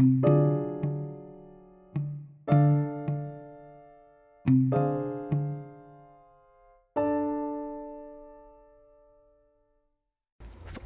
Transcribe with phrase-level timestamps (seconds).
[0.00, 0.06] W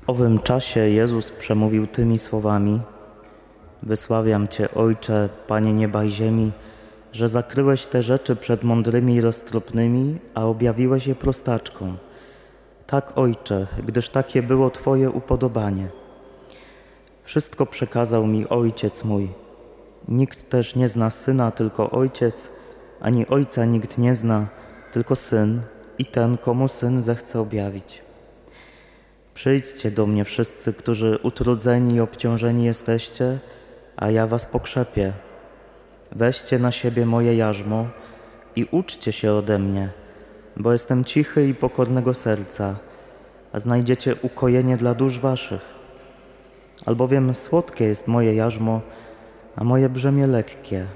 [0.06, 2.80] owym czasie Jezus przemówił tymi słowami:
[3.82, 6.53] Wysławiam Cię, Ojcze, Panie nieba i ziemi,
[7.12, 11.96] że zakryłeś te rzeczy przed mądrymi i roztropnymi, a objawiłeś je prostaczkom.
[12.87, 16.04] Tak, Ojcze, gdyż takie było Twoje upodobanie.
[17.25, 19.29] Wszystko przekazał mi Ojciec mój.
[20.09, 22.53] Nikt też nie zna Syna, tylko Ojciec,
[23.01, 24.47] ani Ojca nikt nie zna,
[24.93, 25.61] tylko Syn
[25.98, 28.03] i ten, komu Syn zechce objawić.
[29.34, 33.39] Przyjdźcie do mnie wszyscy, którzy utrudzeni i obciążeni jesteście,
[33.97, 35.12] a ja was pokrzepię.
[36.12, 37.87] Weźcie na siebie moje jarzmo
[38.56, 39.93] i uczcie się ode mnie,
[40.56, 42.77] bo jestem cichy i pokornego serca,
[43.53, 45.73] a znajdziecie ukojenie dla dusz waszych.
[46.87, 48.80] Albowiem słodkie jest moje jarzmo,
[49.56, 50.87] a moje brzemię lekkie.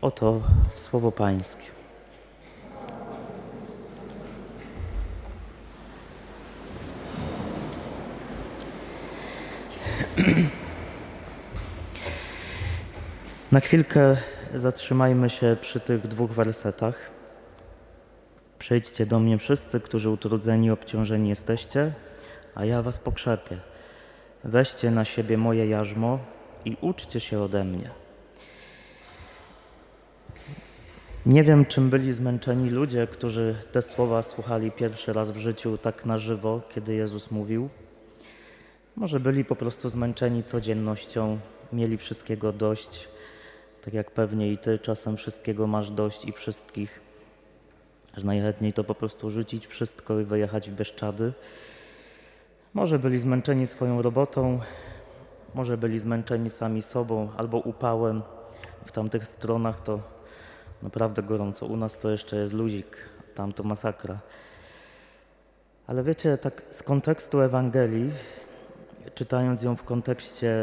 [0.00, 0.40] Oto
[0.74, 1.64] słowo Pańskie.
[13.52, 14.16] Na chwilkę
[14.54, 17.10] zatrzymajmy się przy tych dwóch wersetach.
[18.58, 21.92] Przyjdźcie do mnie wszyscy, którzy utrudzeni i obciążeni jesteście,
[22.54, 23.69] a ja was pokrzepię.
[24.44, 26.18] Weźcie na siebie moje jarzmo
[26.64, 27.90] i uczcie się ode mnie.
[31.26, 36.06] Nie wiem, czym byli zmęczeni ludzie, którzy te słowa słuchali pierwszy raz w życiu tak
[36.06, 37.68] na żywo, kiedy Jezus mówił.
[38.96, 41.38] Może byli po prostu zmęczeni codziennością,
[41.72, 43.08] mieli wszystkiego dość,
[43.84, 47.00] tak jak pewnie i ty czasem wszystkiego masz dość i wszystkich,
[48.16, 51.32] że najchętniej to po prostu rzucić wszystko i wyjechać w Bieszczady.
[52.74, 54.60] Może byli zmęczeni swoją robotą,
[55.54, 58.22] może byli zmęczeni sami sobą albo upałem.
[58.86, 60.00] W tamtych stronach to
[60.82, 61.66] naprawdę gorąco.
[61.66, 62.96] U nas to jeszcze jest luzik,
[63.34, 64.18] tam to masakra.
[65.86, 68.12] Ale wiecie, tak z kontekstu Ewangelii,
[69.14, 70.54] czytając ją w kontekście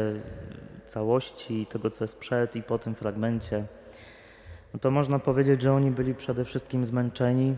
[0.86, 3.64] całości tego, co jest przed i po tym fragmencie,
[4.74, 7.56] no to można powiedzieć, że oni byli przede wszystkim zmęczeni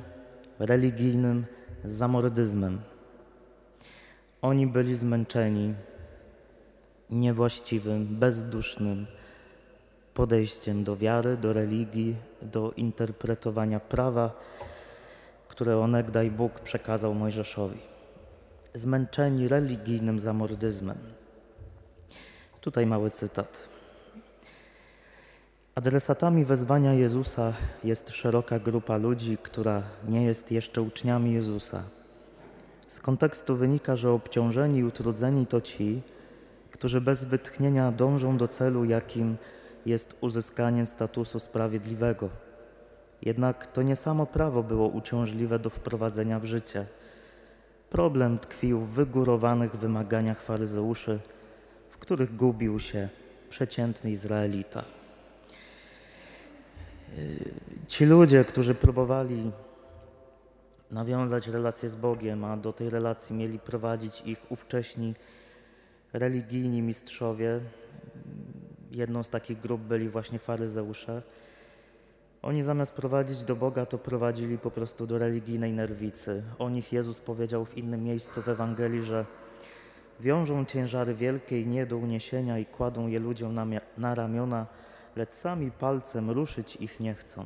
[0.59, 1.47] religijnym
[1.85, 2.81] zamordyzmem.
[4.43, 5.75] Oni byli zmęczeni
[7.11, 9.07] niewłaściwym, bezdusznym
[10.15, 14.31] podejściem do wiary, do religii, do interpretowania prawa,
[15.49, 17.79] które onegdaj Bóg przekazał Mojżeszowi.
[18.75, 20.99] Zmęczeni religijnym zamordyzmem.
[22.61, 23.69] Tutaj mały cytat.
[25.75, 27.53] Adresatami wezwania Jezusa
[27.85, 31.83] jest szeroka grupa ludzi, która nie jest jeszcze uczniami Jezusa.
[32.91, 36.03] Z kontekstu wynika, że obciążeni i utrudzeni to ci,
[36.71, 39.37] którzy bez wytchnienia dążą do celu, jakim
[39.87, 42.29] jest uzyskanie statusu sprawiedliwego.
[43.23, 46.87] Jednak to nie samo prawo było uciążliwe do wprowadzenia w życie.
[47.91, 51.19] Problem tkwił w wygórowanych wymaganiach faryzeuszy,
[51.91, 53.09] w których gubił się
[53.51, 54.85] przeciętny Izraelita.
[57.89, 59.53] Ci ludzie, którzy próbowali
[60.91, 65.15] nawiązać relacje z Bogiem, a do tej relacji mieli prowadzić ich ówcześni
[66.13, 67.61] religijni mistrzowie,
[68.91, 71.23] jedną z takich grup byli właśnie faryzeusze,
[72.43, 76.43] oni zamiast prowadzić do Boga, to prowadzili po prostu do religijnej nerwicy.
[76.59, 79.27] O nich Jezus powiedział w innym miejscu w Ewangelii, że
[80.21, 83.67] wiążą ciężary wielkie i nie do uniesienia i kładą je ludziom na,
[83.99, 84.67] na ramiona,
[85.17, 87.45] lecz sami palcem ruszyć ich nie chcą.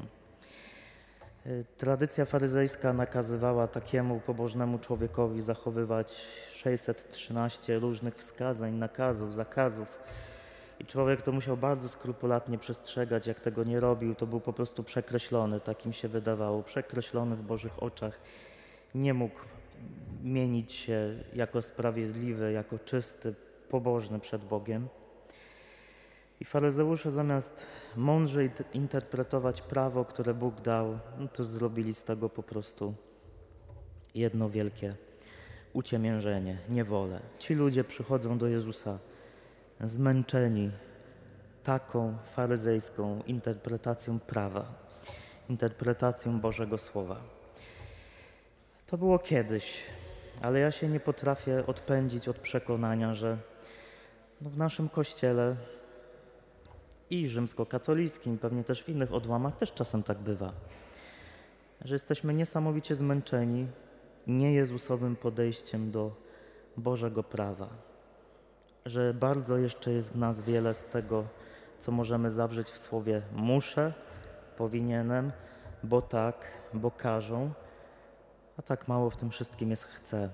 [1.77, 6.17] Tradycja faryzejska nakazywała takiemu pobożnemu człowiekowi zachowywać
[6.53, 9.99] 613 różnych wskazań, nakazów, zakazów.
[10.81, 14.83] I człowiek to musiał bardzo skrupulatnie przestrzegać, jak tego nie robił, to był po prostu
[14.83, 18.19] przekreślony, takim się wydawało, przekreślony w Bożych oczach.
[18.95, 19.41] Nie mógł
[20.23, 23.35] mienić się jako sprawiedliwy, jako czysty,
[23.71, 24.89] pobożny przed Bogiem.
[26.41, 27.63] I faryzeusze zamiast
[27.97, 28.41] mądrze
[28.73, 32.95] interpretować prawo, które Bóg dał, no to zrobili z tego po prostu
[34.15, 34.95] jedno wielkie
[35.73, 37.21] uciemiężenie, niewolę.
[37.39, 38.99] Ci ludzie przychodzą do Jezusa
[39.81, 40.71] zmęczeni
[41.63, 44.65] taką faryzejską interpretacją prawa,
[45.49, 47.17] interpretacją Bożego Słowa.
[48.87, 49.81] To było kiedyś,
[50.43, 53.39] ale ja się nie potrafię odpędzić od przekonania, że
[54.41, 55.57] no w naszym kościele
[57.15, 60.53] i rzymskokatolickim, pewnie też w innych odłamach też czasem tak bywa,
[61.85, 63.67] że jesteśmy niesamowicie zmęczeni
[64.27, 66.11] niejezusowym podejściem do
[66.77, 67.69] Bożego prawa.
[68.87, 71.25] że bardzo jeszcze jest w nas wiele z tego,
[71.79, 73.93] co możemy zawrzeć w słowie muszę,
[74.57, 75.33] powinienem,
[75.83, 76.37] bo tak,
[76.75, 77.51] bo każą,
[78.57, 80.29] a tak mało w tym wszystkim jest chcę.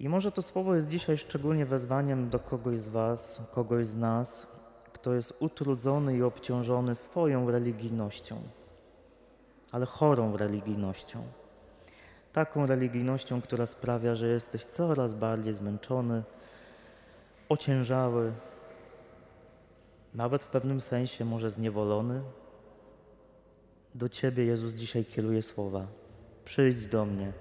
[0.00, 4.53] I może to słowo jest dzisiaj szczególnie wezwaniem do kogoś z Was, kogoś z nas,
[5.04, 8.40] kto jest utrudzony i obciążony swoją religijnością,
[9.72, 11.22] ale chorą religijnością.
[12.32, 16.22] Taką religijnością, która sprawia, że jesteś coraz bardziej zmęczony,
[17.48, 18.32] ociężały,
[20.14, 22.22] nawet w pewnym sensie może zniewolony.
[23.94, 25.86] Do Ciebie Jezus dzisiaj kieruje słowa.
[26.44, 27.32] Przyjdź do mnie,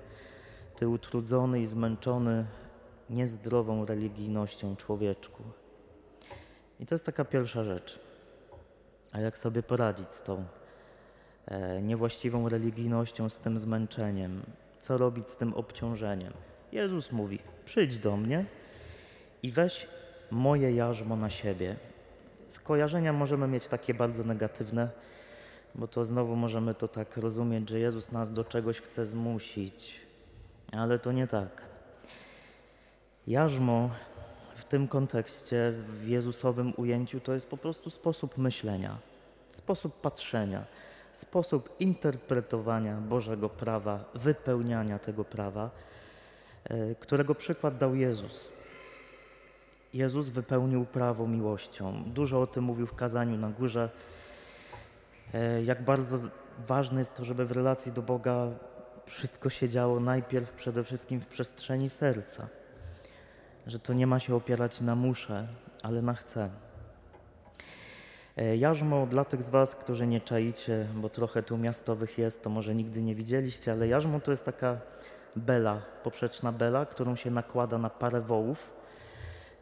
[0.75, 2.45] Ty utrudzony i zmęczony
[3.09, 5.43] niezdrową religijnością człowieczku.
[6.79, 7.99] I to jest taka pierwsza rzecz.
[9.11, 10.45] A jak sobie poradzić z tą
[11.45, 14.41] e, niewłaściwą religijnością, z tym zmęczeniem?
[14.79, 16.33] Co robić z tym obciążeniem?
[16.71, 18.45] Jezus mówi: Przyjdź do mnie
[19.43, 19.87] i weź
[20.31, 21.75] moje jarzmo na siebie.
[22.49, 24.89] Skojarzenia możemy mieć takie bardzo negatywne,
[25.75, 30.01] bo to znowu możemy to tak rozumieć, że Jezus nas do czegoś chce zmusić,
[30.71, 31.61] ale to nie tak.
[33.27, 33.89] Jarzmo
[34.73, 38.97] tym kontekście, w Jezusowym ujęciu, to jest po prostu sposób myślenia,
[39.49, 40.65] sposób patrzenia,
[41.13, 45.69] sposób interpretowania Bożego prawa, wypełniania tego prawa,
[46.63, 48.49] e, którego przykład dał Jezus.
[49.93, 52.03] Jezus wypełnił prawo miłością.
[52.07, 53.89] Dużo o tym mówił w kazaniu na górze.
[55.33, 56.17] E, jak bardzo
[56.67, 58.47] ważne jest to, żeby w relacji do Boga
[59.05, 62.62] wszystko się działo najpierw przede wszystkim w przestrzeni serca.
[63.67, 65.47] Że to nie ma się opierać na muszę,
[65.83, 66.49] ale na chcę.
[68.37, 72.49] E, jarzmo dla tych z Was, którzy nie czaicie, bo trochę tu miastowych jest, to
[72.49, 74.77] może nigdy nie widzieliście, ale jarzmo to jest taka
[75.35, 78.69] bela, poprzeczna bela, którą się nakłada na parę wołów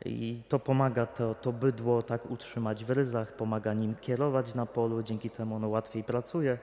[0.06, 5.04] i to pomaga to, to bydło tak utrzymać w ryzach, pomaga nim kierować na polu,
[5.04, 6.58] dzięki temu ono łatwiej pracuje.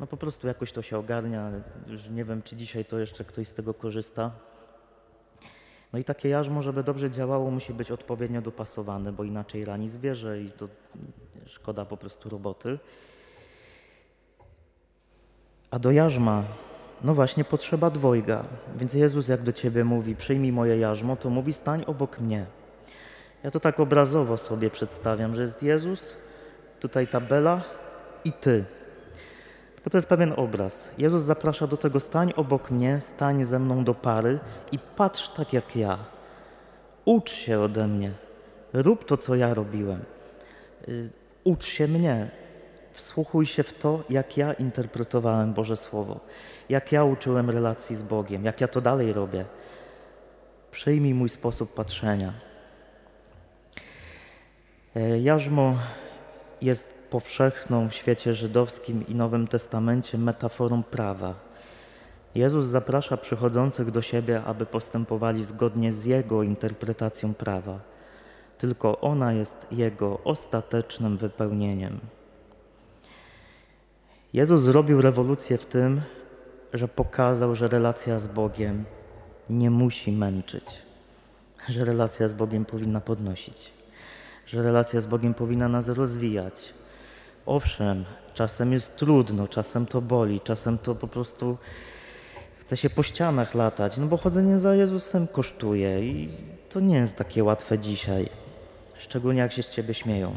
[0.00, 1.50] No po prostu jakoś to się ogarnia,
[1.86, 4.30] już nie wiem, czy dzisiaj to jeszcze ktoś z tego korzysta.
[5.92, 10.40] No i takie jarzmo, żeby dobrze działało, musi być odpowiednio dopasowane, bo inaczej rani zwierzę
[10.40, 10.68] i to
[11.46, 12.78] szkoda po prostu roboty.
[15.70, 16.44] A do jarzma,
[17.04, 18.44] no właśnie, potrzeba dwojga.
[18.76, 22.46] Więc Jezus, jak do ciebie mówi, przyjmij moje jarzmo, to mówi, stań obok mnie.
[23.42, 26.16] Ja to tak obrazowo sobie przedstawiam, że jest Jezus,
[26.80, 27.62] tutaj tabela
[28.24, 28.64] i ty.
[29.88, 30.88] Tylko to jest pewien obraz.
[30.98, 34.38] Jezus zaprasza do tego, stań obok mnie, stań ze mną do pary
[34.72, 35.98] i patrz tak jak ja.
[37.04, 38.12] Ucz się ode mnie.
[38.72, 40.04] Rób to, co ja robiłem.
[40.88, 41.10] Y,
[41.44, 42.30] ucz się mnie.
[42.92, 46.20] Wsłuchuj się w to, jak ja interpretowałem Boże Słowo,
[46.68, 49.44] jak ja uczyłem relacji z Bogiem, jak ja to dalej robię.
[50.70, 52.32] Przyjmij mój sposób patrzenia.
[54.96, 55.76] E, jarzmo
[56.62, 61.34] jest powszechną w świecie żydowskim i Nowym Testamencie metaforą prawa.
[62.34, 67.80] Jezus zaprasza przychodzących do siebie, aby postępowali zgodnie z Jego interpretacją prawa.
[68.58, 71.98] Tylko ona jest Jego ostatecznym wypełnieniem.
[74.32, 76.00] Jezus zrobił rewolucję w tym,
[76.74, 78.84] że pokazał, że relacja z Bogiem
[79.50, 80.64] nie musi męczyć,
[81.68, 83.77] że relacja z Bogiem powinna podnosić
[84.48, 86.74] że relacja z Bogiem powinna nas rozwijać.
[87.46, 91.58] Owszem, czasem jest trudno, czasem to boli, czasem to po prostu
[92.60, 96.28] chce się po ścianach latać, no bo chodzenie za Jezusem kosztuje i
[96.68, 98.28] to nie jest takie łatwe dzisiaj,
[98.98, 100.36] szczególnie jak się z Ciebie śmieją.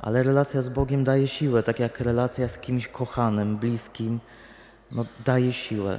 [0.00, 4.20] Ale relacja z Bogiem daje siłę, tak jak relacja z kimś kochanym, bliskim,
[4.92, 5.98] no daje siłę.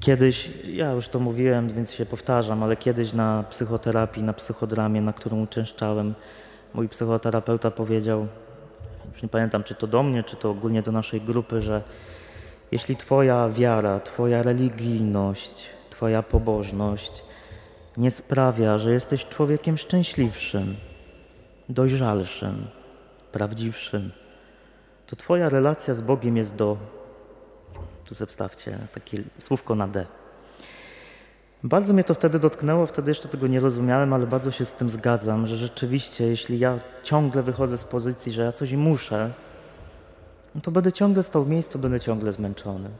[0.00, 5.12] Kiedyś, ja już to mówiłem, więc się powtarzam, ale kiedyś na psychoterapii, na psychodramie, na
[5.12, 6.14] którą uczęszczałem,
[6.74, 8.26] mój psychoterapeuta powiedział,
[9.12, 11.82] już nie pamiętam czy to do mnie, czy to ogólnie do naszej grupy, że
[12.72, 17.22] jeśli Twoja wiara, Twoja religijność, Twoja pobożność
[17.96, 20.76] nie sprawia, że jesteś człowiekiem szczęśliwszym,
[21.68, 22.66] dojrzalszym,
[23.32, 24.10] prawdziwszym,
[25.06, 26.76] to Twoja relacja z Bogiem jest do
[28.10, 30.06] tu sobie wstawcie takie słówko na D.
[31.64, 34.90] Bardzo mnie to wtedy dotknęło, wtedy jeszcze tego nie rozumiałem, ale bardzo się z tym
[34.90, 39.30] zgadzam, że rzeczywiście, jeśli ja ciągle wychodzę z pozycji, że ja coś muszę,
[40.54, 42.90] no to będę ciągle stał w miejscu, będę ciągle zmęczony.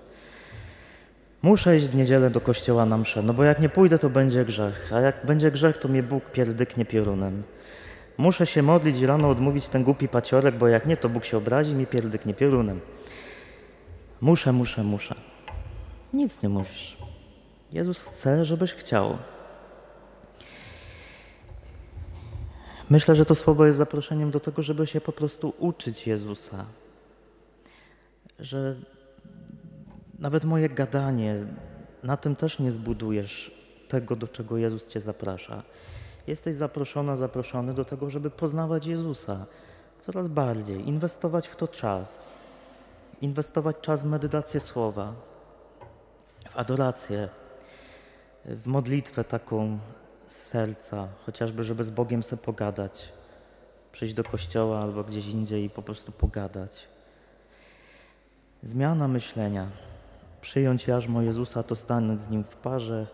[1.43, 4.45] Muszę iść w niedzielę do kościoła na mszę, no bo jak nie pójdę, to będzie
[4.45, 7.43] grzech, a jak będzie grzech, to mnie Bóg pierdyknie piorunem.
[8.19, 11.37] Muszę się modlić i rano odmówić ten głupi paciorek, bo jak nie, to Bóg się
[11.37, 12.81] obrazi i mi pierdyknie piorunem.
[14.21, 15.15] Muszę, muszę, muszę.
[16.13, 16.97] Nic nie musisz.
[17.73, 19.19] Jezus chce, żebyś chciał.
[22.91, 26.65] Myślę, że to słowo jest zaproszeniem do tego, żeby się po prostu uczyć Jezusa.
[28.39, 28.77] Że
[30.19, 31.47] nawet moje gadanie,
[32.03, 35.63] na tym też nie zbudujesz tego, do czego Jezus Cię zaprasza.
[36.27, 39.47] Jesteś zaproszona, zaproszony do tego, żeby poznawać Jezusa
[40.01, 42.29] coraz bardziej, inwestować w to czas,
[43.21, 45.13] inwestować czas w medytację słowa,
[46.51, 47.29] w adorację,
[48.45, 49.79] w modlitwę taką
[50.27, 53.09] z serca, chociażby, żeby z Bogiem sobie pogadać,
[53.93, 56.89] przyjść do kościoła albo gdzieś indziej i po prostu pogadać.
[58.63, 59.71] Zmiana myślenia,
[60.41, 63.07] przyjąć jarzmo Jezusa, to stanąć z Nim w parze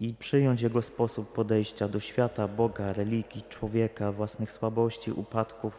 [0.00, 5.72] i przyjąć Jego sposób podejścia do świata, Boga, religii, człowieka, własnych słabości, upadków,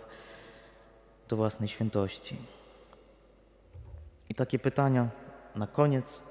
[1.30, 2.38] do własnej świętości.
[4.36, 5.10] I takie pytania
[5.56, 6.22] na koniec,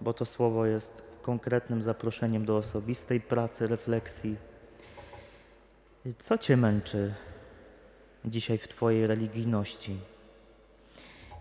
[0.00, 4.36] bo to słowo jest konkretnym zaproszeniem do osobistej pracy, refleksji.
[6.18, 7.14] Co Cię męczy
[8.24, 9.98] dzisiaj w Twojej religijności?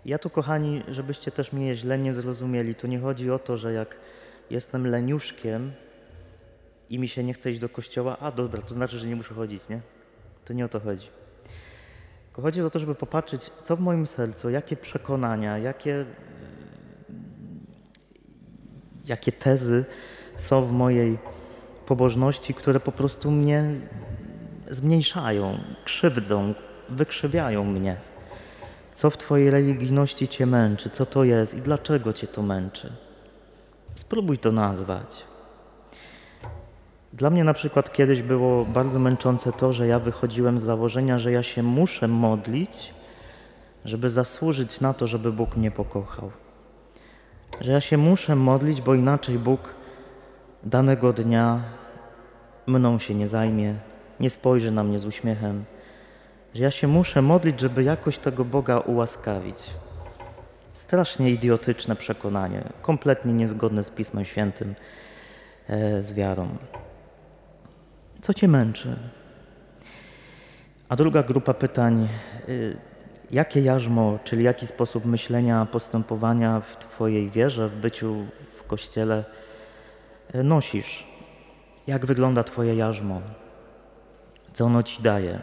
[0.05, 3.73] Ja tu, kochani, żebyście też mnie źle nie zrozumieli, to nie chodzi o to, że
[3.73, 3.95] jak
[4.49, 5.73] jestem leniuszkiem
[6.89, 9.33] i mi się nie chce iść do kościoła, a dobra, to znaczy, że nie muszę
[9.33, 9.81] chodzić, nie?
[10.45, 11.07] To nie o to chodzi.
[12.35, 16.05] Tylko chodzi o to, żeby popatrzeć, co w moim sercu, jakie przekonania, jakie,
[19.05, 19.85] jakie tezy
[20.37, 21.17] są w mojej
[21.85, 23.81] pobożności, które po prostu mnie
[24.69, 26.53] zmniejszają, krzywdzą,
[26.89, 27.97] wykrzywiają mnie.
[28.93, 32.93] Co w Twojej religijności Cię męczy, co to jest i dlaczego Cię to męczy.
[33.95, 35.23] Spróbuj to nazwać.
[37.15, 41.31] Dla mnie na przykład kiedyś było bardzo męczące to, że ja wychodziłem z założenia, że
[41.31, 42.93] ja się muszę modlić,
[43.85, 46.31] żeby zasłużyć na to, żeby Bóg mnie pokochał.
[47.61, 49.73] Że ja się muszę modlić, bo inaczej Bóg
[50.63, 51.63] danego dnia
[52.67, 53.75] mną się nie zajmie,
[54.19, 55.65] nie spojrzy na mnie z uśmiechem.
[56.53, 59.63] Że ja się muszę modlić, żeby jakoś tego Boga ułaskawić.
[60.73, 64.75] Strasznie idiotyczne przekonanie, kompletnie niezgodne z Pismem Świętym,
[65.67, 66.47] e, z wiarą.
[68.25, 68.95] Co Cię męczy?
[70.89, 72.09] A druga grupa pytań,
[72.49, 72.77] y,
[73.31, 78.25] jakie jarzmo, czyli jaki sposób myślenia, postępowania w Twojej wierze, w byciu
[78.57, 79.23] w Kościele
[80.35, 81.07] y, nosisz?
[81.87, 83.21] Jak wygląda Twoje jarzmo?
[84.53, 85.39] Co ono Ci daje?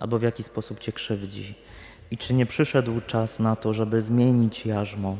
[0.00, 1.54] Albo w jaki sposób Cię krzywdzi?
[2.10, 5.16] I czy nie przyszedł czas na to, żeby zmienić jarzmo?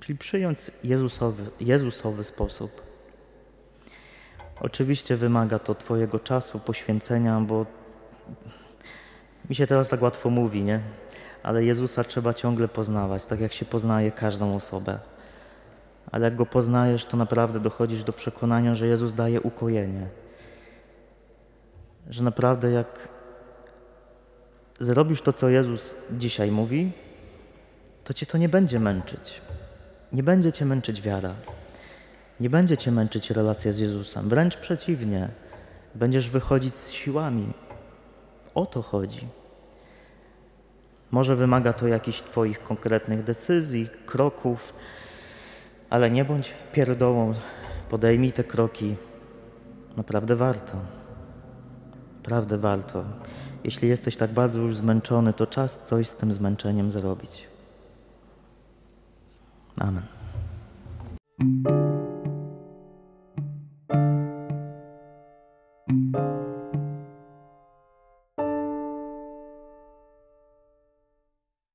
[0.00, 2.93] Czyli przyjąć Jezusowy, Jezusowy sposób.
[4.64, 7.66] Oczywiście wymaga to Twojego czasu, poświęcenia, bo
[9.48, 10.80] mi się teraz tak łatwo mówi, nie?
[11.42, 14.98] Ale Jezusa trzeba ciągle poznawać, tak jak się poznaje każdą osobę.
[16.12, 20.06] Ale jak go poznajesz, to naprawdę dochodzisz do przekonania, że Jezus daje ukojenie.
[22.10, 23.08] Że naprawdę jak
[24.78, 26.92] zrobisz to, co Jezus dzisiaj mówi,
[28.04, 29.40] to cię to nie będzie męczyć.
[30.12, 31.34] Nie będzie cię męczyć wiara.
[32.40, 35.28] Nie będzie cię męczyć relacja z Jezusem, wręcz przeciwnie,
[35.94, 37.52] będziesz wychodzić z siłami.
[38.54, 39.28] O to chodzi.
[41.10, 44.72] Może wymaga to jakichś Twoich konkretnych decyzji, kroków,
[45.90, 47.32] ale nie bądź pierdołą,
[47.90, 48.96] podejmij te kroki.
[49.96, 50.78] Naprawdę warto.
[52.16, 53.04] Naprawdę warto.
[53.64, 57.48] Jeśli jesteś tak bardzo już zmęczony, to czas coś z tym zmęczeniem zrobić.
[59.76, 60.02] Amen.